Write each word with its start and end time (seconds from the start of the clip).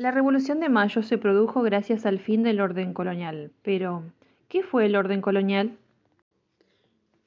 La 0.00 0.10
Revolución 0.10 0.60
de 0.60 0.70
Mayo 0.70 1.02
se 1.02 1.18
produjo 1.18 1.60
gracias 1.60 2.06
al 2.06 2.20
fin 2.20 2.42
del 2.42 2.62
orden 2.62 2.94
colonial, 2.94 3.52
pero 3.60 4.02
¿qué 4.48 4.62
fue 4.62 4.86
el 4.86 4.96
orden 4.96 5.20
colonial? 5.20 5.76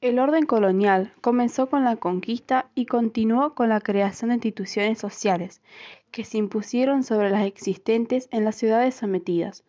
El 0.02 0.18
orden 0.18 0.48
colonial 0.48 1.14
comenzó 1.22 1.70
con 1.70 1.84
la 1.84 1.98
conquista 1.98 2.72
y 2.74 2.88
continuó 2.88 3.54
con 3.54 3.70
la 3.70 3.80
creación 3.80 4.30
de 4.30 4.38
instituciones 4.38 4.98
sociales 4.98 5.62
que 6.10 6.24
se 6.24 6.40
impusieron 6.40 7.04
sobre 7.04 7.30
las 7.30 7.46
existentes 7.46 8.28
en 8.32 8.44
las 8.44 8.56
ciudades 8.56 8.96
sometidas, 8.96 9.64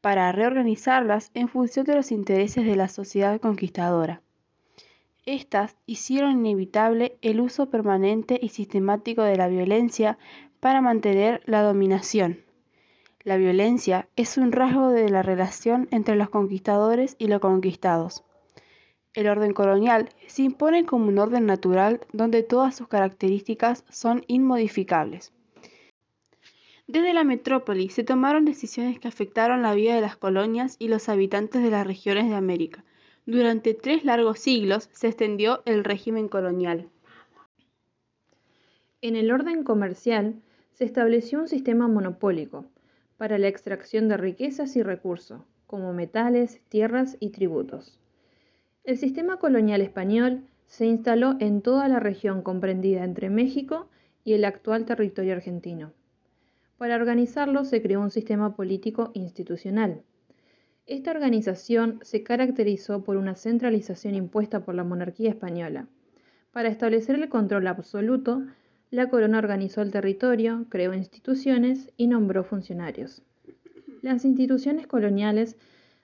para 0.00 0.32
reorganizarlas 0.32 1.30
en 1.34 1.46
función 1.46 1.86
de 1.86 1.94
los 1.94 2.10
intereses 2.10 2.66
de 2.66 2.74
la 2.74 2.88
sociedad 2.88 3.40
conquistadora. 3.40 4.22
Estas 5.24 5.76
hicieron 5.86 6.32
inevitable 6.32 7.16
el 7.22 7.40
uso 7.40 7.70
permanente 7.70 8.40
y 8.42 8.48
sistemático 8.48 9.22
de 9.22 9.36
la 9.36 9.46
violencia 9.46 10.18
para 10.60 10.80
mantener 10.80 11.42
la 11.46 11.62
dominación. 11.62 12.44
La 13.24 13.36
violencia 13.36 14.08
es 14.16 14.38
un 14.38 14.52
rasgo 14.52 14.90
de 14.90 15.08
la 15.10 15.22
relación 15.22 15.88
entre 15.90 16.16
los 16.16 16.30
conquistadores 16.30 17.16
y 17.18 17.26
los 17.26 17.40
conquistados. 17.40 18.24
El 19.12 19.28
orden 19.28 19.52
colonial 19.52 20.08
se 20.26 20.42
impone 20.42 20.86
como 20.86 21.08
un 21.08 21.18
orden 21.18 21.44
natural 21.44 22.00
donde 22.12 22.42
todas 22.42 22.76
sus 22.76 22.88
características 22.88 23.84
son 23.90 24.24
inmodificables. 24.28 25.32
Desde 26.86 27.12
la 27.12 27.24
metrópoli 27.24 27.88
se 27.88 28.04
tomaron 28.04 28.44
decisiones 28.44 28.98
que 28.98 29.08
afectaron 29.08 29.62
la 29.62 29.74
vida 29.74 29.94
de 29.94 30.00
las 30.00 30.16
colonias 30.16 30.76
y 30.78 30.88
los 30.88 31.08
habitantes 31.08 31.62
de 31.62 31.70
las 31.70 31.86
regiones 31.86 32.28
de 32.28 32.36
América. 32.36 32.84
Durante 33.26 33.74
tres 33.74 34.04
largos 34.04 34.40
siglos 34.40 34.88
se 34.92 35.08
extendió 35.08 35.62
el 35.66 35.84
régimen 35.84 36.28
colonial. 36.28 36.88
En 39.02 39.16
el 39.16 39.30
orden 39.30 39.62
comercial 39.62 40.42
se 40.72 40.84
estableció 40.84 41.40
un 41.40 41.48
sistema 41.48 41.88
monopólico 41.88 42.66
para 43.16 43.38
la 43.38 43.48
extracción 43.48 44.08
de 44.08 44.16
riquezas 44.16 44.76
y 44.76 44.82
recursos, 44.82 45.42
como 45.66 45.92
metales, 45.92 46.60
tierras 46.68 47.16
y 47.20 47.30
tributos. 47.30 47.98
El 48.82 48.96
sistema 48.96 49.38
colonial 49.38 49.82
español 49.82 50.44
se 50.66 50.86
instaló 50.86 51.36
en 51.38 51.62
toda 51.62 51.86
la 51.88 52.00
región 52.00 52.42
comprendida 52.42 53.04
entre 53.04 53.28
México 53.28 53.88
y 54.24 54.32
el 54.32 54.44
actual 54.44 54.84
territorio 54.84 55.34
argentino. 55.34 55.92
Para 56.78 56.96
organizarlo 56.96 57.64
se 57.64 57.82
creó 57.82 58.00
un 58.00 58.10
sistema 58.10 58.56
político 58.56 59.10
institucional. 59.14 60.02
Esta 60.86 61.10
organización 61.10 61.98
se 62.02 62.22
caracterizó 62.22 63.04
por 63.04 63.16
una 63.16 63.34
centralización 63.34 64.14
impuesta 64.14 64.64
por 64.64 64.74
la 64.74 64.82
monarquía 64.82 65.28
española. 65.30 65.88
Para 66.52 66.68
establecer 66.68 67.16
el 67.16 67.28
control 67.28 67.66
absoluto, 67.66 68.42
la 68.90 69.08
corona 69.08 69.38
organizó 69.38 69.82
el 69.82 69.92
territorio, 69.92 70.66
creó 70.68 70.94
instituciones 70.94 71.92
y 71.96 72.08
nombró 72.08 72.42
funcionarios. 72.42 73.22
Las 74.02 74.24
instituciones 74.24 74.88
coloniales 74.88 75.56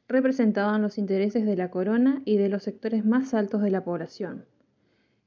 representaban 0.09 0.83
los 0.83 0.99
intereses 0.99 1.45
de 1.47 1.57
la 1.57 1.71
corona 1.71 2.23
y 2.25 2.37
de 2.37 2.49
los 2.49 2.63
sectores 2.63 3.05
más 3.05 3.35
altos 3.35 3.63
de 3.63 3.71
la 3.71 3.83
población. 3.83 4.45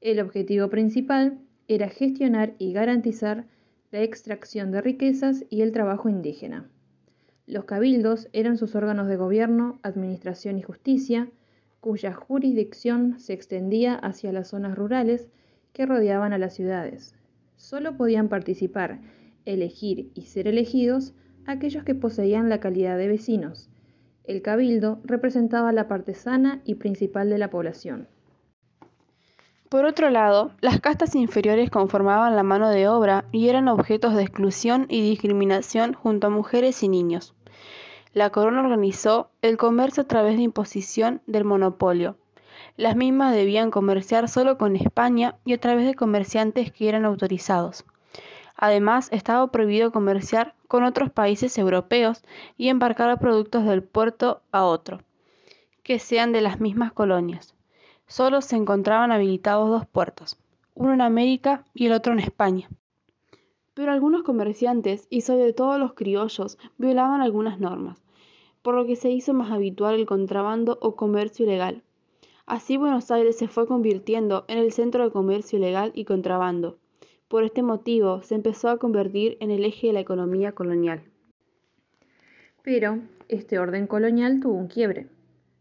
El 0.00 0.20
objetivo 0.20 0.70
principal 0.70 1.38
era 1.68 1.90
gestionar 1.90 2.54
y 2.58 2.72
garantizar 2.72 3.44
la 3.90 4.00
extracción 4.02 4.70
de 4.70 4.80
riquezas 4.80 5.44
y 5.50 5.60
el 5.60 5.72
trabajo 5.72 6.08
indígena. 6.08 6.70
Los 7.46 7.64
cabildos 7.64 8.28
eran 8.32 8.56
sus 8.56 8.74
órganos 8.74 9.06
de 9.08 9.16
gobierno, 9.16 9.80
administración 9.82 10.56
y 10.58 10.62
justicia, 10.62 11.28
cuya 11.80 12.14
jurisdicción 12.14 13.18
se 13.18 13.34
extendía 13.34 13.96
hacia 13.96 14.32
las 14.32 14.48
zonas 14.48 14.76
rurales 14.76 15.28
que 15.72 15.84
rodeaban 15.84 16.32
a 16.32 16.38
las 16.38 16.54
ciudades. 16.54 17.14
Solo 17.60 17.94
podían 17.94 18.30
participar, 18.30 19.00
elegir 19.44 20.10
y 20.14 20.22
ser 20.22 20.48
elegidos 20.48 21.12
aquellos 21.44 21.84
que 21.84 21.94
poseían 21.94 22.48
la 22.48 22.58
calidad 22.58 22.96
de 22.96 23.06
vecinos. 23.06 23.68
El 24.24 24.40
cabildo 24.40 24.98
representaba 25.04 25.70
la 25.70 25.86
parte 25.86 26.14
sana 26.14 26.62
y 26.64 26.76
principal 26.76 27.28
de 27.28 27.36
la 27.36 27.50
población. 27.50 28.08
Por 29.68 29.84
otro 29.84 30.08
lado, 30.08 30.52
las 30.62 30.80
castas 30.80 31.14
inferiores 31.14 31.68
conformaban 31.68 32.34
la 32.34 32.42
mano 32.42 32.70
de 32.70 32.88
obra 32.88 33.26
y 33.30 33.50
eran 33.50 33.68
objetos 33.68 34.16
de 34.16 34.22
exclusión 34.22 34.86
y 34.88 35.02
discriminación 35.02 35.92
junto 35.92 36.28
a 36.28 36.30
mujeres 36.30 36.82
y 36.82 36.88
niños. 36.88 37.34
La 38.14 38.30
corona 38.30 38.62
organizó 38.62 39.32
el 39.42 39.58
comercio 39.58 40.04
a 40.04 40.08
través 40.08 40.38
de 40.38 40.44
imposición 40.44 41.20
del 41.26 41.44
monopolio. 41.44 42.16
Las 42.80 42.96
mismas 42.96 43.34
debían 43.34 43.70
comerciar 43.70 44.26
solo 44.26 44.56
con 44.56 44.74
España 44.74 45.36
y 45.44 45.52
a 45.52 45.60
través 45.60 45.86
de 45.86 45.94
comerciantes 45.94 46.72
que 46.72 46.88
eran 46.88 47.04
autorizados. 47.04 47.84
Además, 48.56 49.08
estaba 49.12 49.46
prohibido 49.52 49.92
comerciar 49.92 50.54
con 50.66 50.84
otros 50.84 51.10
países 51.10 51.58
europeos 51.58 52.22
y 52.56 52.68
embarcar 52.68 53.18
productos 53.18 53.66
del 53.66 53.82
puerto 53.82 54.40
a 54.50 54.64
otro, 54.64 55.02
que 55.82 55.98
sean 55.98 56.32
de 56.32 56.40
las 56.40 56.58
mismas 56.58 56.92
colonias 56.92 57.54
solo 58.10 58.40
se 58.40 58.56
encontraban 58.56 59.12
habilitados 59.12 59.70
dos 59.70 59.86
puertos, 59.86 60.36
uno 60.74 60.94
en 60.94 61.00
América 61.00 61.64
y 61.74 61.86
el 61.86 61.92
otro 61.92 62.12
en 62.12 62.18
España. 62.18 62.68
Pero 63.72 63.92
algunos 63.92 64.24
comerciantes, 64.24 65.06
y 65.10 65.20
sobre 65.20 65.52
todo 65.52 65.78
los 65.78 65.92
criollos, 65.92 66.58
violaban 66.76 67.20
algunas 67.20 67.60
normas, 67.60 68.02
por 68.62 68.74
lo 68.74 68.84
que 68.84 68.96
se 68.96 69.10
hizo 69.10 69.32
más 69.32 69.52
habitual 69.52 69.94
el 69.94 70.06
contrabando 70.06 70.76
o 70.82 70.96
comercio 70.96 71.44
ilegal. 71.44 71.84
Así 72.50 72.76
Buenos 72.76 73.12
Aires 73.12 73.38
se 73.38 73.46
fue 73.46 73.68
convirtiendo 73.68 74.44
en 74.48 74.58
el 74.58 74.72
centro 74.72 75.04
de 75.04 75.12
comercio 75.12 75.56
ilegal 75.56 75.92
y 75.94 76.04
contrabando. 76.04 76.80
Por 77.28 77.44
este 77.44 77.62
motivo 77.62 78.22
se 78.22 78.34
empezó 78.34 78.70
a 78.70 78.78
convertir 78.78 79.36
en 79.38 79.52
el 79.52 79.64
eje 79.64 79.86
de 79.86 79.92
la 79.92 80.00
economía 80.00 80.50
colonial. 80.50 81.00
Pero 82.64 82.98
este 83.28 83.60
orden 83.60 83.86
colonial 83.86 84.40
tuvo 84.40 84.54
un 84.54 84.66
quiebre, 84.66 85.06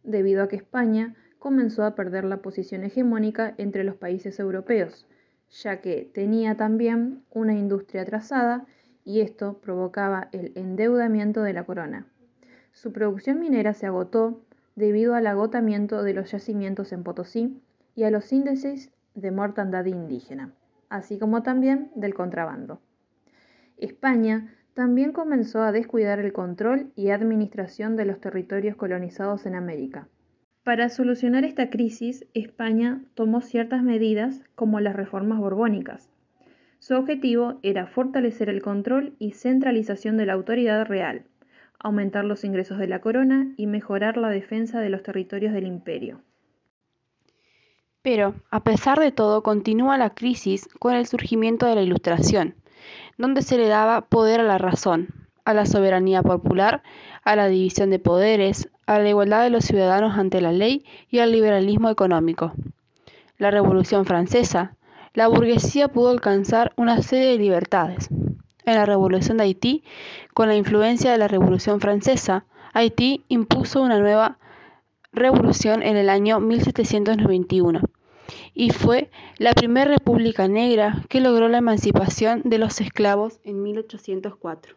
debido 0.01 0.41
a 0.41 0.47
que 0.47 0.55
España 0.55 1.13
comenzó 1.38 1.85
a 1.85 1.94
perder 1.94 2.23
la 2.23 2.41
posición 2.41 2.83
hegemónica 2.83 3.53
entre 3.59 3.83
los 3.83 3.94
países 3.94 4.39
europeos, 4.39 5.06
ya 5.51 5.81
que 5.81 6.09
tenía 6.11 6.57
también 6.57 7.21
una 7.29 7.53
industria 7.53 8.01
atrasada 8.01 8.66
y 9.06 9.21
esto 9.21 9.59
provocaba 9.61 10.29
el 10.31 10.53
endeudamiento 10.56 11.44
de 11.44 11.53
la 11.53 11.66
corona. 11.66 12.07
Su 12.71 12.91
producción 12.91 13.39
minera 13.39 13.75
se 13.75 13.85
agotó 13.85 14.41
debido 14.79 15.13
al 15.13 15.28
agotamiento 15.28 16.01
de 16.01 16.16
los 16.16 16.31
yacimientos 16.31 16.91
en 16.91 17.03
Potosí 17.03 17.62
y 17.95 18.03
a 18.03 18.09
los 18.09 18.34
índices 18.34 18.91
de 19.13 19.29
mortandad 19.29 19.85
indígena, 19.85 20.53
así 20.90 21.19
como 21.19 21.44
también 21.44 21.91
del 21.94 22.16
contrabando. 22.16 22.81
España 23.78 24.56
también 24.73 25.12
comenzó 25.12 25.62
a 25.62 25.72
descuidar 25.72 26.19
el 26.19 26.34
control 26.34 26.91
y 26.95 27.09
administración 27.09 27.95
de 27.95 28.06
los 28.06 28.19
territorios 28.19 28.75
colonizados 28.75 29.45
en 29.45 29.53
América 29.53 30.07
para 30.69 30.89
solucionar 30.89 31.45
esta 31.45 31.72
crisis, 31.72 32.28
España 32.35 33.01
tomó 33.16 33.41
ciertas 33.41 33.81
medidas 33.81 34.44
como 34.53 34.79
las 34.79 34.95
reformas 34.95 35.39
borbónicas. 35.39 36.12
Su 36.78 36.94
objetivo 36.94 37.57
era 37.63 37.88
fortalecer 37.88 38.50
el 38.50 38.62
control 38.62 39.16
y 39.18 39.31
centralización 39.31 40.16
de 40.18 40.28
la 40.28 40.34
autoridad 40.34 40.85
real, 40.85 41.23
aumentar 41.79 42.25
los 42.25 42.44
ingresos 42.44 42.78
de 42.78 42.88
la 42.88 43.01
corona 43.01 43.53
y 43.57 43.67
mejorar 43.67 44.17
la 44.17 44.29
defensa 44.29 44.79
de 44.79 44.90
los 44.90 45.03
territorios 45.03 45.53
del 45.53 45.66
imperio. 45.66 46.22
Pero, 48.01 48.35
a 48.50 48.63
pesar 48.63 49.00
de 49.00 49.12
todo, 49.12 49.44
continúa 49.44 49.97
la 49.97 50.12
crisis 50.12 50.69
con 50.79 50.95
el 50.95 51.06
surgimiento 51.06 51.66
de 51.66 51.75
la 51.75 51.81
Ilustración, 51.81 52.56
donde 53.18 53.41
se 53.41 53.57
le 53.57 53.68
daba 53.68 54.01
poder 54.01 54.39
a 54.39 54.44
la 54.44 54.57
razón, 54.57 55.09
a 55.44 55.53
la 55.53 55.66
soberanía 55.66 56.23
popular, 56.23 56.84
a 57.23 57.35
la 57.35 57.47
división 57.47 57.89
de 57.89 58.00
poderes, 58.00 58.69
a 58.85 59.00
la 59.00 59.09
igualdad 59.09 59.44
de 59.44 59.50
los 59.50 59.66
ciudadanos 59.66 60.18
ante 60.18 60.41
la 60.41 60.51
ley 60.51 60.85
y 61.09 61.19
al 61.19 61.31
liberalismo 61.31 61.89
económico. 61.89 62.53
La 63.38 63.51
Revolución 63.51 64.06
Francesa, 64.06 64.75
la 65.13 65.28
burguesía 65.28 65.88
pudo 65.88 66.09
alcanzar 66.09 66.72
una 66.75 67.01
serie 67.01 67.29
de 67.29 67.38
libertades. 67.38 68.09
En 68.69 68.75
la 68.75 68.85
Revolución 68.85 69.38
de 69.38 69.46
Haití, 69.46 69.84
con 70.35 70.47
la 70.47 70.56
influencia 70.56 71.12
de 71.12 71.18
la 71.18 71.27
Revolución 71.27 71.81
Francesa, 71.81 72.45
Haití 72.71 73.25
impuso 73.27 73.81
una 73.81 73.98
nueva 73.98 74.38
revolución 75.12 75.81
en 75.81 75.98
el 75.98 76.07
año 76.07 76.39
1791 76.39 77.81
y 78.54 78.69
fue 78.69 79.10
la 79.39 79.54
primera 79.54 79.89
república 79.89 80.48
negra 80.48 81.04
que 81.10 81.19
logró 81.19 81.48
la 81.48 81.57
emancipación 81.57 82.44
de 82.45 82.60
los 82.60 82.80
esclavos 82.80 83.39
en 83.44 83.63
1804. 83.63 84.75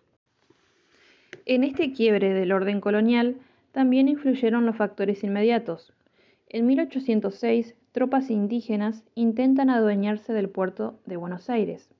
En 1.44 1.62
este 1.62 1.93
quiebre 1.93 2.33
del 2.33 2.53
orden 2.53 2.81
colonial, 2.81 3.37
también 3.73 4.09
influyeron 4.09 4.65
los 4.65 4.77
factores 4.77 5.23
inmediatos. 5.23 5.93
En 6.49 6.65
1806, 6.65 7.75
tropas 7.93 8.31
indígenas 8.31 9.05
intentan 9.15 9.69
adueñarse 9.69 10.33
del 10.33 10.49
puerto 10.49 10.99
de 11.05 11.19
Buenos 11.19 11.50
Aires. 11.50 11.92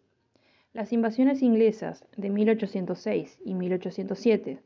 Las 0.75 0.95
invasiones 0.95 1.43
inglesas 1.43 2.07
de 2.17 2.31
1806 2.31 3.41
y 3.45 3.53
1807, 3.53 4.59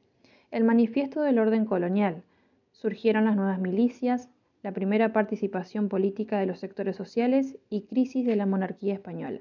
el 0.53 0.63
manifiesto 0.63 1.21
del 1.21 1.41
orden 1.41 1.65
colonial, 1.65 2.23
surgieron 2.71 3.25
las 3.25 3.35
nuevas 3.35 3.59
milicias, 3.59 4.31
la 4.63 4.71
primera 4.71 5.13
participación 5.13 5.89
política 5.89 6.39
de 6.39 6.47
los 6.47 6.61
sectores 6.61 6.95
sociales 6.95 7.59
y 7.71 7.83
crisis 7.83 8.25
de 8.25 8.37
la 8.37 8.47
monarquía 8.47 8.95
española. 8.95 9.41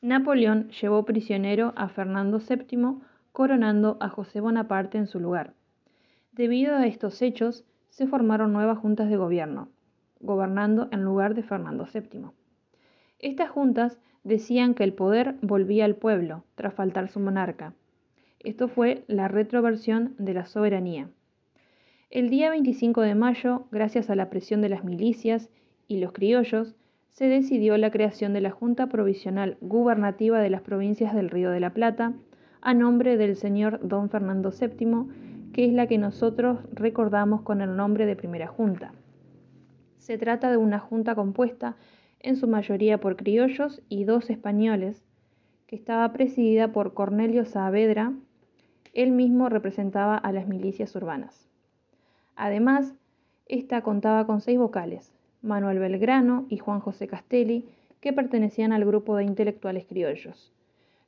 Napoleón 0.00 0.70
llevó 0.70 1.04
prisionero 1.04 1.74
a 1.76 1.90
Fernando 1.90 2.38
VII, 2.38 3.02
coronando 3.32 3.98
a 4.00 4.08
José 4.08 4.40
Bonaparte 4.40 4.96
en 4.96 5.08
su 5.08 5.20
lugar. 5.20 5.52
Debido 6.32 6.74
a 6.74 6.86
estos 6.86 7.20
hechos, 7.20 7.66
se 7.90 8.06
formaron 8.06 8.54
nuevas 8.54 8.78
juntas 8.78 9.10
de 9.10 9.18
gobierno, 9.18 9.68
gobernando 10.20 10.88
en 10.90 11.02
lugar 11.02 11.34
de 11.34 11.42
Fernando 11.42 11.86
VII. 11.92 12.30
Estas 13.18 13.50
juntas 13.50 13.98
decían 14.26 14.74
que 14.74 14.82
el 14.82 14.92
poder 14.92 15.36
volvía 15.40 15.84
al 15.84 15.94
pueblo 15.94 16.42
tras 16.56 16.74
faltar 16.74 17.08
su 17.08 17.20
monarca. 17.20 17.74
Esto 18.40 18.66
fue 18.66 19.04
la 19.06 19.28
retroversión 19.28 20.16
de 20.18 20.34
la 20.34 20.46
soberanía. 20.46 21.08
El 22.10 22.28
día 22.28 22.50
25 22.50 23.02
de 23.02 23.14
mayo, 23.14 23.66
gracias 23.70 24.10
a 24.10 24.16
la 24.16 24.28
presión 24.28 24.62
de 24.62 24.68
las 24.68 24.82
milicias 24.82 25.48
y 25.86 26.00
los 26.00 26.12
criollos, 26.12 26.74
se 27.10 27.28
decidió 27.28 27.76
la 27.78 27.92
creación 27.92 28.32
de 28.32 28.40
la 28.40 28.50
Junta 28.50 28.88
Provisional 28.88 29.58
Gubernativa 29.60 30.40
de 30.40 30.50
las 30.50 30.62
Provincias 30.62 31.14
del 31.14 31.30
Río 31.30 31.50
de 31.50 31.60
la 31.60 31.72
Plata, 31.72 32.12
a 32.60 32.74
nombre 32.74 33.16
del 33.16 33.36
señor 33.36 33.78
don 33.86 34.10
Fernando 34.10 34.50
VII, 34.50 35.52
que 35.52 35.66
es 35.66 35.72
la 35.72 35.86
que 35.86 35.98
nosotros 35.98 36.58
recordamos 36.72 37.42
con 37.42 37.60
el 37.60 37.76
nombre 37.76 38.06
de 38.06 38.16
Primera 38.16 38.48
Junta. 38.48 38.92
Se 39.98 40.18
trata 40.18 40.50
de 40.50 40.56
una 40.56 40.80
junta 40.80 41.14
compuesta 41.14 41.76
en 42.20 42.36
su 42.36 42.48
mayoría 42.48 42.98
por 42.98 43.16
criollos 43.16 43.82
y 43.88 44.04
dos 44.04 44.30
españoles, 44.30 45.04
que 45.66 45.76
estaba 45.76 46.12
presidida 46.12 46.72
por 46.72 46.94
Cornelio 46.94 47.44
Saavedra, 47.44 48.12
él 48.94 49.10
mismo 49.10 49.48
representaba 49.48 50.16
a 50.16 50.32
las 50.32 50.46
milicias 50.48 50.94
urbanas. 50.96 51.48
Además, 52.34 52.94
esta 53.46 53.82
contaba 53.82 54.26
con 54.26 54.40
seis 54.40 54.58
vocales, 54.58 55.12
Manuel 55.42 55.78
Belgrano 55.78 56.46
y 56.48 56.58
Juan 56.58 56.80
José 56.80 57.06
Castelli, 57.06 57.64
que 58.00 58.12
pertenecían 58.12 58.72
al 58.72 58.84
grupo 58.84 59.16
de 59.16 59.24
intelectuales 59.24 59.84
criollos. 59.86 60.52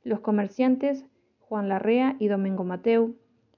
Los 0.03 0.19
comerciantes, 0.19 1.05
Juan 1.41 1.67
Larrea 1.69 2.15
y 2.19 2.27
Domingo 2.27 2.63
Mateu, 2.63 3.15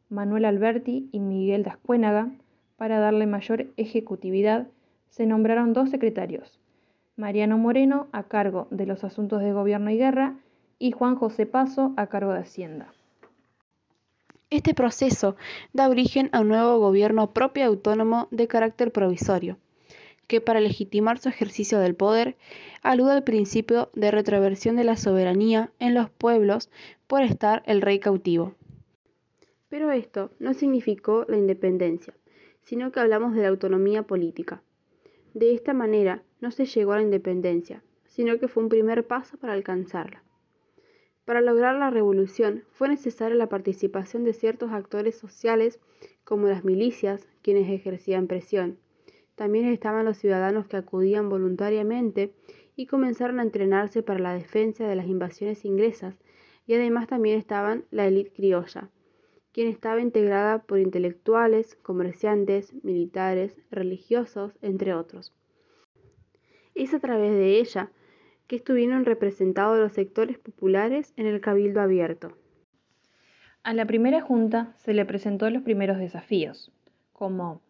Manuel 0.09 0.45
Alberti 0.45 1.09
y 1.11 1.19
Miguel 1.19 1.63
Dascuénaga, 1.63 2.31
para 2.77 2.99
darle 2.99 3.27
mayor 3.27 3.67
ejecutividad, 3.77 4.67
se 5.09 5.25
nombraron 5.25 5.73
dos 5.73 5.89
secretarios, 5.89 6.60
Mariano 7.21 7.59
Moreno 7.59 8.07
a 8.13 8.23
cargo 8.23 8.67
de 8.71 8.87
los 8.87 9.03
asuntos 9.03 9.43
de 9.43 9.53
gobierno 9.53 9.91
y 9.91 9.97
guerra 9.97 10.39
y 10.79 10.91
Juan 10.91 11.15
José 11.15 11.45
Paso 11.45 11.93
a 11.95 12.07
cargo 12.07 12.33
de 12.33 12.39
Hacienda. 12.39 12.91
Este 14.49 14.73
proceso 14.73 15.35
da 15.71 15.87
origen 15.87 16.29
a 16.31 16.39
un 16.39 16.47
nuevo 16.47 16.79
gobierno 16.79 17.29
propio 17.31 17.61
y 17.61 17.67
autónomo 17.67 18.27
de 18.31 18.47
carácter 18.47 18.91
provisorio, 18.91 19.59
que 20.25 20.41
para 20.41 20.61
legitimar 20.61 21.19
su 21.19 21.29
ejercicio 21.29 21.77
del 21.77 21.93
poder 21.93 22.37
alude 22.81 23.11
al 23.11 23.23
principio 23.23 23.91
de 23.93 24.09
retroversión 24.09 24.75
de 24.75 24.83
la 24.83 24.97
soberanía 24.97 25.69
en 25.77 25.93
los 25.93 26.09
pueblos 26.09 26.71
por 27.05 27.21
estar 27.21 27.61
el 27.67 27.83
rey 27.83 27.99
cautivo. 27.99 28.55
Pero 29.69 29.91
esto 29.91 30.31
no 30.39 30.55
significó 30.55 31.25
la 31.29 31.37
independencia, 31.37 32.15
sino 32.63 32.91
que 32.91 32.99
hablamos 32.99 33.35
de 33.35 33.43
la 33.43 33.49
autonomía 33.49 34.01
política. 34.01 34.63
De 35.35 35.53
esta 35.53 35.75
manera 35.75 36.23
no 36.41 36.51
se 36.51 36.65
llegó 36.65 36.91
a 36.91 36.97
la 36.97 37.03
independencia, 37.03 37.83
sino 38.07 38.37
que 38.39 38.49
fue 38.49 38.63
un 38.63 38.69
primer 38.69 39.07
paso 39.07 39.37
para 39.37 39.53
alcanzarla. 39.53 40.23
Para 41.23 41.39
lograr 41.39 41.75
la 41.75 41.91
revolución 41.91 42.65
fue 42.71 42.89
necesaria 42.89 43.37
la 43.37 43.47
participación 43.47 44.25
de 44.25 44.33
ciertos 44.33 44.71
actores 44.71 45.15
sociales 45.15 45.79
como 46.25 46.47
las 46.47 46.65
milicias, 46.65 47.27
quienes 47.41 47.69
ejercían 47.69 48.27
presión. 48.27 48.77
También 49.35 49.65
estaban 49.67 50.03
los 50.03 50.17
ciudadanos 50.17 50.67
que 50.67 50.77
acudían 50.77 51.29
voluntariamente 51.29 52.33
y 52.75 52.87
comenzaron 52.87 53.39
a 53.39 53.43
entrenarse 53.43 54.01
para 54.03 54.19
la 54.19 54.33
defensa 54.33 54.87
de 54.87 54.95
las 54.95 55.07
invasiones 55.07 55.63
inglesas, 55.63 56.15
y 56.65 56.73
además 56.73 57.07
también 57.07 57.37
estaban 57.37 57.85
la 57.91 58.07
élite 58.07 58.31
criolla, 58.33 58.89
quien 59.51 59.67
estaba 59.67 60.01
integrada 60.01 60.63
por 60.63 60.79
intelectuales, 60.79 61.75
comerciantes, 61.75 62.73
militares, 62.83 63.55
religiosos, 63.69 64.53
entre 64.61 64.93
otros. 64.93 65.33
Es 66.75 66.93
a 66.93 66.99
través 66.99 67.31
de 67.31 67.59
ella 67.59 67.91
que 68.47 68.55
estuvieron 68.55 69.05
representados 69.05 69.77
los 69.77 69.93
sectores 69.93 70.37
populares 70.37 71.13
en 71.15 71.25
el 71.25 71.41
Cabildo 71.41 71.81
Abierto. 71.81 72.37
A 73.63 73.73
la 73.73 73.85
primera 73.85 74.21
junta 74.21 74.73
se 74.77 74.93
le 74.93 75.05
presentó 75.05 75.49
los 75.49 75.63
primeros 75.63 75.99
desafíos, 75.99 76.71
como 77.13 77.61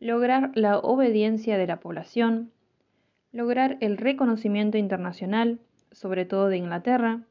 lograr 0.00 0.52
la 0.54 0.78
obediencia 0.78 1.58
de 1.58 1.66
la 1.66 1.80
población, 1.80 2.50
lograr 3.32 3.76
el 3.80 3.96
reconocimiento 3.96 4.78
internacional, 4.78 5.60
sobre 5.90 6.24
todo 6.24 6.48
de 6.48 6.56
Inglaterra, 6.56 7.22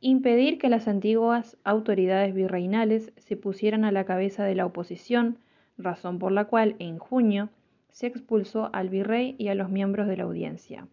impedir 0.00 0.58
que 0.58 0.68
las 0.68 0.88
antiguas 0.88 1.56
autoridades 1.62 2.34
virreinales 2.34 3.12
se 3.16 3.36
pusieran 3.36 3.84
a 3.84 3.92
la 3.92 4.04
cabeza 4.04 4.44
de 4.44 4.56
la 4.56 4.66
oposición, 4.66 5.38
razón 5.78 6.18
por 6.18 6.32
la 6.32 6.46
cual 6.46 6.74
en 6.80 6.98
junio 6.98 7.50
se 7.92 8.08
expulsó 8.08 8.70
al 8.72 8.88
virrey 8.88 9.36
y 9.38 9.48
a 9.48 9.54
los 9.54 9.70
miembros 9.70 10.08
de 10.08 10.16
la 10.16 10.24
audiencia. 10.24 10.88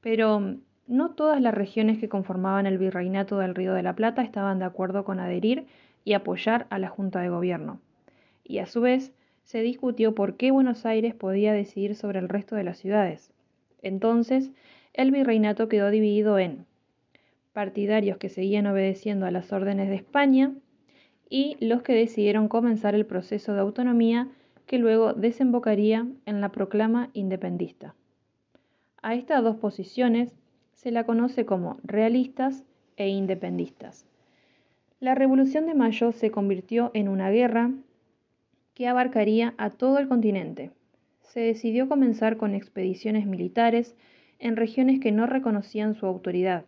Pero 0.00 0.40
mm, 0.40 0.60
no 0.86 1.12
todas 1.12 1.40
las 1.40 1.54
regiones 1.54 1.98
que 1.98 2.08
conformaban 2.08 2.66
el 2.66 2.78
virreinato 2.78 3.38
del 3.38 3.54
Río 3.54 3.72
de 3.72 3.82
la 3.82 3.94
Plata 3.94 4.22
estaban 4.22 4.58
de 4.58 4.64
acuerdo 4.66 5.04
con 5.04 5.20
adherir 5.20 5.66
y 6.04 6.14
apoyar 6.14 6.66
a 6.70 6.78
la 6.78 6.88
Junta 6.88 7.20
de 7.20 7.28
Gobierno. 7.28 7.80
Y 8.44 8.58
a 8.58 8.66
su 8.66 8.80
vez, 8.80 9.14
se 9.44 9.62
discutió 9.62 10.14
por 10.14 10.36
qué 10.36 10.50
Buenos 10.50 10.84
Aires 10.84 11.14
podía 11.14 11.52
decidir 11.52 11.94
sobre 11.94 12.18
el 12.18 12.28
resto 12.28 12.56
de 12.56 12.64
las 12.64 12.78
ciudades. 12.78 13.32
Entonces, 13.82 14.50
el 14.92 15.12
virreinato 15.12 15.68
quedó 15.68 15.90
dividido 15.90 16.38
en 16.38 16.66
partidarios 17.52 18.18
que 18.18 18.28
seguían 18.28 18.66
obedeciendo 18.66 19.26
a 19.26 19.30
las 19.30 19.52
órdenes 19.52 19.88
de 19.88 19.96
España 19.96 20.52
y 21.28 21.56
los 21.64 21.82
que 21.82 21.94
decidieron 21.94 22.48
comenzar 22.48 22.94
el 22.94 23.06
proceso 23.06 23.54
de 23.54 23.60
autonomía 23.60 24.28
que 24.70 24.78
luego 24.78 25.14
desembocaría 25.14 26.06
en 26.26 26.40
la 26.40 26.52
proclama 26.52 27.10
independista. 27.12 27.96
A 29.02 29.16
estas 29.16 29.42
dos 29.42 29.56
posiciones 29.56 30.32
se 30.74 30.92
la 30.92 31.02
conoce 31.02 31.44
como 31.44 31.78
realistas 31.82 32.62
e 32.96 33.08
independistas. 33.08 34.06
La 35.00 35.16
Revolución 35.16 35.66
de 35.66 35.74
Mayo 35.74 36.12
se 36.12 36.30
convirtió 36.30 36.92
en 36.94 37.08
una 37.08 37.30
guerra 37.30 37.72
que 38.74 38.86
abarcaría 38.86 39.54
a 39.58 39.70
todo 39.70 39.98
el 39.98 40.06
continente. 40.06 40.70
Se 41.22 41.40
decidió 41.40 41.88
comenzar 41.88 42.36
con 42.36 42.54
expediciones 42.54 43.26
militares 43.26 43.96
en 44.38 44.54
regiones 44.54 45.00
que 45.00 45.10
no 45.10 45.26
reconocían 45.26 45.96
su 45.96 46.06
autoridad. 46.06 46.64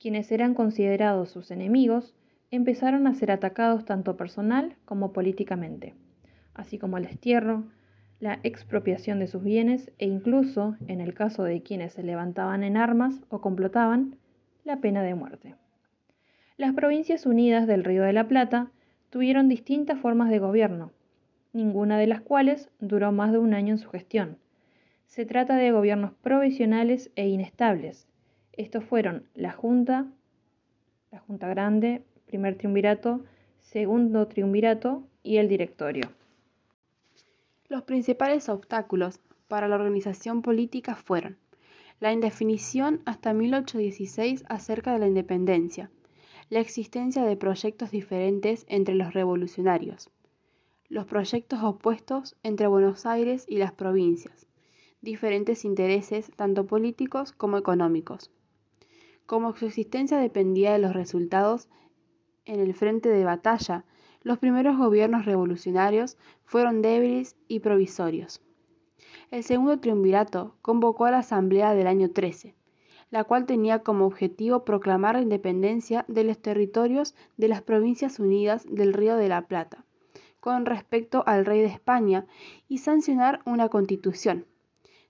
Quienes 0.00 0.32
eran 0.32 0.54
considerados 0.54 1.28
sus 1.28 1.50
enemigos 1.50 2.14
empezaron 2.50 3.06
a 3.06 3.14
ser 3.14 3.30
atacados 3.30 3.84
tanto 3.84 4.16
personal 4.16 4.74
como 4.86 5.12
políticamente, 5.12 5.92
así 6.60 6.78
como 6.78 6.98
el 6.98 7.04
destierro, 7.04 7.64
la 8.20 8.38
expropiación 8.42 9.18
de 9.18 9.26
sus 9.26 9.42
bienes 9.42 9.90
e 9.98 10.06
incluso, 10.06 10.76
en 10.86 11.00
el 11.00 11.14
caso 11.14 11.42
de 11.42 11.62
quienes 11.62 11.94
se 11.94 12.02
levantaban 12.02 12.62
en 12.62 12.76
armas 12.76 13.20
o 13.30 13.40
complotaban, 13.40 14.16
la 14.64 14.76
pena 14.76 15.02
de 15.02 15.14
muerte. 15.14 15.54
Las 16.58 16.74
Provincias 16.74 17.24
Unidas 17.24 17.66
del 17.66 17.82
Río 17.82 18.02
de 18.02 18.12
la 18.12 18.28
Plata 18.28 18.70
tuvieron 19.08 19.48
distintas 19.48 19.98
formas 19.98 20.28
de 20.28 20.38
gobierno, 20.38 20.92
ninguna 21.54 21.98
de 21.98 22.06
las 22.06 22.20
cuales 22.20 22.70
duró 22.78 23.10
más 23.10 23.32
de 23.32 23.38
un 23.38 23.54
año 23.54 23.72
en 23.72 23.78
su 23.78 23.88
gestión. 23.88 24.36
Se 25.06 25.24
trata 25.24 25.56
de 25.56 25.72
gobiernos 25.72 26.12
provisionales 26.22 27.10
e 27.16 27.26
inestables. 27.28 28.06
Estos 28.52 28.84
fueron 28.84 29.24
la 29.34 29.52
Junta, 29.52 30.06
la 31.10 31.20
Junta 31.20 31.48
Grande, 31.48 32.04
primer 32.26 32.56
triunvirato, 32.56 33.24
segundo 33.60 34.28
triunvirato 34.28 35.02
y 35.22 35.38
el 35.38 35.48
directorio. 35.48 36.19
Los 37.70 37.84
principales 37.84 38.48
obstáculos 38.48 39.20
para 39.46 39.68
la 39.68 39.76
organización 39.76 40.42
política 40.42 40.96
fueron 40.96 41.38
la 42.00 42.12
indefinición 42.12 43.00
hasta 43.04 43.32
1816 43.32 44.42
acerca 44.48 44.92
de 44.92 44.98
la 44.98 45.06
independencia, 45.06 45.88
la 46.48 46.58
existencia 46.58 47.22
de 47.22 47.36
proyectos 47.36 47.92
diferentes 47.92 48.66
entre 48.68 48.96
los 48.96 49.14
revolucionarios, 49.14 50.10
los 50.88 51.06
proyectos 51.06 51.62
opuestos 51.62 52.36
entre 52.42 52.66
Buenos 52.66 53.06
Aires 53.06 53.44
y 53.46 53.58
las 53.58 53.70
provincias, 53.70 54.48
diferentes 55.00 55.64
intereses 55.64 56.32
tanto 56.34 56.66
políticos 56.66 57.30
como 57.30 57.56
económicos. 57.56 58.32
Como 59.26 59.54
su 59.54 59.66
existencia 59.66 60.18
dependía 60.18 60.72
de 60.72 60.80
los 60.80 60.92
resultados 60.92 61.68
en 62.46 62.58
el 62.58 62.74
frente 62.74 63.10
de 63.10 63.24
batalla 63.24 63.84
los 64.22 64.38
primeros 64.38 64.76
gobiernos 64.76 65.24
revolucionarios 65.24 66.16
fueron 66.44 66.82
débiles 66.82 67.36
y 67.48 67.60
provisorios. 67.60 68.42
El 69.30 69.44
segundo 69.44 69.78
triunvirato 69.78 70.56
convocó 70.62 71.06
a 71.06 71.10
la 71.10 71.18
Asamblea 71.18 71.74
del 71.74 71.86
año 71.86 72.10
13, 72.10 72.54
la 73.10 73.24
cual 73.24 73.46
tenía 73.46 73.80
como 73.80 74.06
objetivo 74.06 74.64
proclamar 74.64 75.16
la 75.16 75.22
independencia 75.22 76.04
de 76.08 76.24
los 76.24 76.38
territorios 76.38 77.14
de 77.36 77.48
las 77.48 77.62
Provincias 77.62 78.18
Unidas 78.20 78.64
del 78.68 78.92
Río 78.92 79.16
de 79.16 79.28
la 79.28 79.42
Plata, 79.42 79.84
con 80.40 80.66
respecto 80.66 81.22
al 81.26 81.44
rey 81.44 81.60
de 81.60 81.66
España, 81.66 82.26
y 82.68 82.78
sancionar 82.78 83.40
una 83.46 83.68
constitución. 83.68 84.46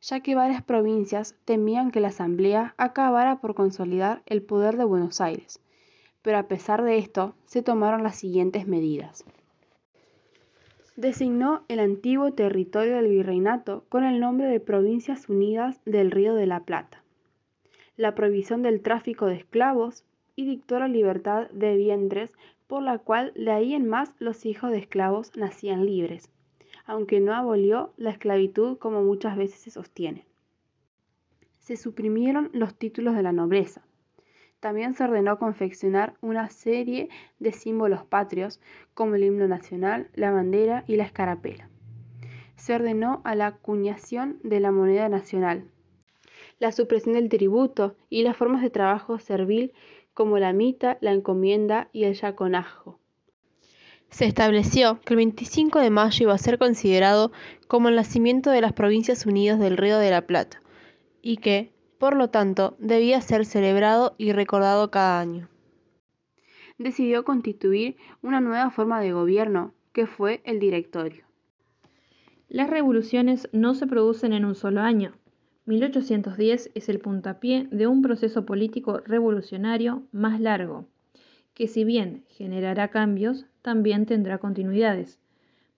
ya 0.02 0.20
que 0.20 0.34
varias 0.34 0.62
provincias 0.62 1.36
temían 1.44 1.90
que 1.90 2.00
la 2.00 2.08
Asamblea 2.08 2.74
acabara 2.78 3.40
por 3.40 3.54
consolidar 3.54 4.22
el 4.24 4.42
poder 4.42 4.78
de 4.78 4.84
Buenos 4.84 5.20
Aires. 5.20 5.60
Pero 6.22 6.38
a 6.38 6.48
pesar 6.48 6.82
de 6.82 6.98
esto, 6.98 7.34
se 7.46 7.62
tomaron 7.62 8.02
las 8.02 8.16
siguientes 8.16 8.66
medidas. 8.66 9.24
Designó 10.96 11.64
el 11.68 11.80
antiguo 11.80 12.32
territorio 12.32 12.96
del 12.96 13.08
virreinato 13.08 13.84
con 13.88 14.04
el 14.04 14.20
nombre 14.20 14.48
de 14.48 14.60
Provincias 14.60 15.28
Unidas 15.28 15.80
del 15.84 16.10
Río 16.10 16.34
de 16.34 16.46
la 16.46 16.60
Plata, 16.60 17.02
la 17.96 18.14
prohibición 18.14 18.62
del 18.62 18.82
tráfico 18.82 19.26
de 19.26 19.36
esclavos 19.36 20.04
y 20.36 20.44
dictó 20.44 20.78
la 20.78 20.88
libertad 20.88 21.48
de 21.50 21.76
vientres 21.76 22.32
por 22.66 22.82
la 22.82 22.98
cual 22.98 23.32
de 23.34 23.50
ahí 23.50 23.74
en 23.74 23.88
más 23.88 24.12
los 24.18 24.44
hijos 24.44 24.70
de 24.70 24.78
esclavos 24.78 25.34
nacían 25.36 25.86
libres 25.86 26.30
aunque 26.90 27.20
no 27.20 27.34
abolió 27.34 27.92
la 27.96 28.10
esclavitud 28.10 28.76
como 28.78 29.04
muchas 29.04 29.36
veces 29.36 29.60
se 29.60 29.70
sostiene. 29.70 30.26
Se 31.60 31.76
suprimieron 31.76 32.50
los 32.52 32.74
títulos 32.74 33.14
de 33.14 33.22
la 33.22 33.30
nobleza. 33.30 33.82
También 34.60 34.94
se 34.94 35.04
ordenó 35.04 35.38
confeccionar 35.38 36.14
una 36.20 36.50
serie 36.50 37.08
de 37.38 37.52
símbolos 37.52 38.04
patrios 38.04 38.60
como 38.94 39.14
el 39.14 39.24
himno 39.24 39.48
nacional, 39.48 40.08
la 40.14 40.30
bandera 40.30 40.84
y 40.86 40.96
la 40.96 41.04
escarapela. 41.04 41.68
Se 42.56 42.74
ordenó 42.74 43.22
a 43.24 43.34
la 43.34 43.46
acuñación 43.46 44.38
de 44.42 44.60
la 44.60 44.70
moneda 44.70 45.08
nacional, 45.08 45.64
la 46.58 46.72
supresión 46.72 47.14
del 47.14 47.30
tributo 47.30 47.96
y 48.10 48.22
las 48.22 48.36
formas 48.36 48.60
de 48.62 48.68
trabajo 48.68 49.18
servil 49.18 49.72
como 50.12 50.38
la 50.38 50.52
mita, 50.52 50.98
la 51.00 51.12
encomienda 51.12 51.88
y 51.92 52.04
el 52.04 52.14
yaconajo. 52.14 52.98
Se 54.10 54.26
estableció 54.26 55.00
que 55.00 55.14
el 55.14 55.18
25 55.18 55.78
de 55.78 55.88
mayo 55.88 56.24
iba 56.24 56.34
a 56.34 56.38
ser 56.38 56.58
considerado 56.58 57.32
como 57.68 57.88
el 57.88 57.96
nacimiento 57.96 58.50
de 58.50 58.60
las 58.60 58.72
Provincias 58.72 59.24
Unidas 59.24 59.58
del 59.58 59.78
Río 59.78 59.98
de 59.98 60.10
la 60.10 60.26
Plata 60.26 60.60
y 61.22 61.38
que, 61.38 61.72
por 62.00 62.16
lo 62.16 62.30
tanto, 62.30 62.76
debía 62.78 63.20
ser 63.20 63.44
celebrado 63.44 64.14
y 64.16 64.32
recordado 64.32 64.90
cada 64.90 65.20
año. 65.20 65.50
Decidió 66.78 67.26
constituir 67.26 67.98
una 68.22 68.40
nueva 68.40 68.70
forma 68.70 69.02
de 69.02 69.12
gobierno, 69.12 69.74
que 69.92 70.06
fue 70.06 70.40
el 70.44 70.60
directorio. 70.60 71.24
Las 72.48 72.70
revoluciones 72.70 73.50
no 73.52 73.74
se 73.74 73.86
producen 73.86 74.32
en 74.32 74.46
un 74.46 74.54
solo 74.54 74.80
año. 74.80 75.12
1810 75.66 76.70
es 76.74 76.88
el 76.88 77.00
puntapié 77.00 77.68
de 77.70 77.86
un 77.86 78.00
proceso 78.00 78.46
político 78.46 79.00
revolucionario 79.00 80.02
más 80.10 80.40
largo, 80.40 80.86
que 81.52 81.68
si 81.68 81.84
bien 81.84 82.24
generará 82.28 82.88
cambios, 82.88 83.44
también 83.60 84.06
tendrá 84.06 84.38
continuidades. 84.38 85.20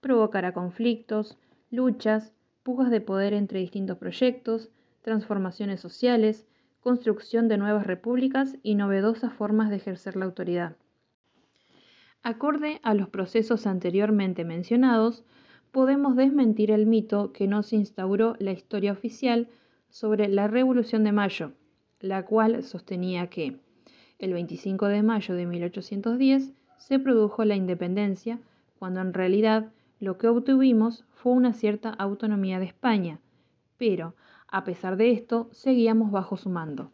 Provocará 0.00 0.54
conflictos, 0.54 1.36
luchas, 1.72 2.32
pujas 2.62 2.92
de 2.92 3.00
poder 3.00 3.34
entre 3.34 3.58
distintos 3.58 3.98
proyectos, 3.98 4.70
transformaciones 5.02 5.80
sociales, 5.80 6.46
construcción 6.80 7.48
de 7.48 7.58
nuevas 7.58 7.86
repúblicas 7.86 8.56
y 8.62 8.74
novedosas 8.74 9.32
formas 9.32 9.70
de 9.70 9.76
ejercer 9.76 10.16
la 10.16 10.24
autoridad. 10.24 10.76
Acorde 12.22 12.80
a 12.82 12.94
los 12.94 13.08
procesos 13.08 13.66
anteriormente 13.66 14.44
mencionados, 14.44 15.24
podemos 15.72 16.16
desmentir 16.16 16.70
el 16.70 16.86
mito 16.86 17.32
que 17.32 17.48
nos 17.48 17.72
instauró 17.72 18.36
la 18.38 18.52
historia 18.52 18.92
oficial 18.92 19.48
sobre 19.90 20.28
la 20.28 20.46
Revolución 20.46 21.02
de 21.04 21.12
Mayo, 21.12 21.52
la 22.00 22.24
cual 22.24 22.62
sostenía 22.62 23.28
que 23.28 23.58
el 24.18 24.32
25 24.32 24.86
de 24.86 25.02
mayo 25.02 25.34
de 25.34 25.46
1810 25.46 26.52
se 26.76 26.98
produjo 26.98 27.44
la 27.44 27.56
independencia, 27.56 28.38
cuando 28.78 29.00
en 29.00 29.14
realidad 29.14 29.72
lo 29.98 30.18
que 30.18 30.28
obtuvimos 30.28 31.04
fue 31.12 31.32
una 31.32 31.52
cierta 31.52 31.90
autonomía 31.90 32.58
de 32.58 32.66
España, 32.66 33.20
pero, 33.78 34.14
a 34.52 34.64
pesar 34.64 34.98
de 34.98 35.10
esto, 35.10 35.48
seguíamos 35.50 36.10
bajo 36.10 36.36
su 36.36 36.50
mando. 36.50 36.92